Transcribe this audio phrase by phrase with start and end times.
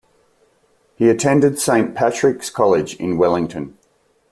[0.95, 3.77] He attended Saint Patrick's College in Wellington.